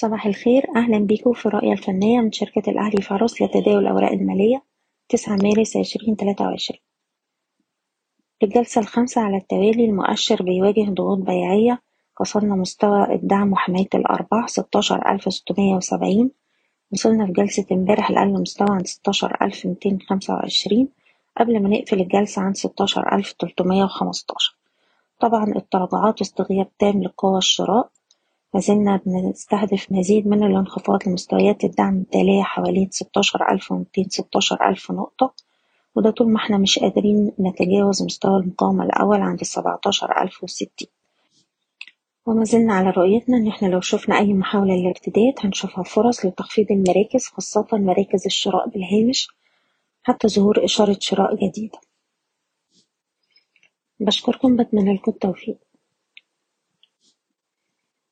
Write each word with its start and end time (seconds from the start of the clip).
صباح 0.00 0.26
الخير. 0.26 0.66
أهلا 0.76 0.98
بيكم 0.98 1.32
في 1.32 1.46
الرؤية 1.46 1.72
الفنية 1.72 2.20
من 2.20 2.32
شركة 2.32 2.70
الأهلي 2.70 3.02
فارس 3.02 3.42
لتداول 3.42 3.78
الأوراق 3.82 4.12
المالية 4.12 4.62
تسعة 5.08 5.36
مارس 5.36 5.76
عشرين 5.76 6.16
تلاتة 6.16 6.44
وعشرين. 6.44 6.80
للجلسة 8.42 8.80
الخامسة 8.80 9.20
على 9.20 9.36
التوالي 9.36 9.84
المؤشر 9.84 10.42
بيواجه 10.42 10.90
ضغوط 10.90 11.18
بيعية 11.18 11.82
كسرنا 12.18 12.54
مستوى 12.54 13.14
الدعم 13.14 13.52
وحماية 13.52 13.88
الأرباح 13.94 14.48
ستاشر 14.48 15.12
ألف 15.12 15.32
ستمية 15.32 15.74
وسبعين. 15.74 16.30
وصلنا 16.92 17.26
في 17.26 17.32
جلسة 17.32 17.66
امبارح 17.72 18.10
لأقل 18.10 18.32
مستوى 18.32 18.68
عند 18.70 18.86
ستاشر 18.86 19.36
ألف 19.42 19.66
ميتين 19.66 20.00
خمسة 20.00 20.34
وعشرين 20.34 20.88
قبل 21.38 21.62
ما 21.62 21.68
نقفل 21.68 22.00
الجلسة 22.00 22.42
عند 22.42 22.56
ستاشر 22.56 23.12
ألف 23.12 23.32
تلتمية 23.32 23.84
وخمستاشر. 23.84 24.56
طبعا 25.20 25.52
التراجعات 25.56 26.20
واستغياب 26.20 26.68
تام 26.78 27.02
لقوى 27.02 27.38
الشراء 27.38 27.90
مازلنا 28.54 29.00
بنستهدف 29.06 29.92
مزيد 29.92 30.26
من 30.26 30.42
الانخفاض 30.44 31.08
لمستويات 31.08 31.64
الدعم 31.64 31.98
التالية 32.00 32.42
حوالي 32.42 32.88
ستاشر 32.90 33.50
ألف 33.52 33.72
ومتين 33.72 34.08
ستاشر 34.08 34.68
ألف 34.68 34.90
نقطة. 34.90 35.34
وده 35.96 36.10
طول 36.10 36.28
ما 36.32 36.36
إحنا 36.38 36.58
مش 36.58 36.78
قادرين 36.78 37.32
نتجاوز 37.40 38.02
مستوى 38.02 38.40
المقاومة 38.40 38.84
الأول 38.84 39.20
عند 39.20 39.40
السبعتاشر 39.40 40.22
ألف 40.22 40.44
وستين. 40.44 40.88
وما 42.26 42.44
زلنا 42.44 42.74
على 42.74 42.90
رؤيتنا 42.90 43.36
إن 43.36 43.48
إحنا 43.48 43.68
لو 43.68 43.80
شفنا 43.80 44.18
أي 44.18 44.32
محاولة 44.34 44.74
للارتداد 44.74 45.34
هنشوفها 45.40 45.84
فرص 45.84 46.26
لتخفيض 46.26 46.66
المراكز 46.70 47.26
خاصة 47.26 47.66
مراكز 47.72 48.26
الشراء 48.26 48.68
بالهامش 48.68 49.28
حتى 50.02 50.28
ظهور 50.28 50.64
إشارة 50.64 50.96
شراء 51.00 51.34
جديدة. 51.48 51.78
بشكركم 54.00 54.56
بتمنى 54.56 54.94
لكم 54.94 55.10
التوفيق. 55.12 55.58